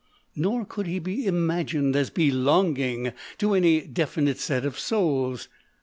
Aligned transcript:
Nor 0.35 0.65
could 0.65 0.87
he 0.87 0.97
be 0.97 1.27
imagined 1.27 1.95
as" 1.95 2.09
belonging" 2.09 3.13
to 3.37 3.53
any 3.53 3.81
definite 3.85 4.39
set 4.39 4.65
of 4.65 4.79
souls. 4.79 5.47